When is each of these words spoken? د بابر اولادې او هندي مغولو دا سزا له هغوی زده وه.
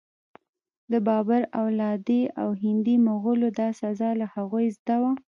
د 0.91 0.93
بابر 1.07 1.41
اولادې 1.61 2.21
او 2.41 2.49
هندي 2.63 2.95
مغولو 3.07 3.47
دا 3.59 3.69
سزا 3.81 4.09
له 4.19 4.25
هغوی 4.35 4.65
زده 4.77 4.95
وه. 5.01 5.11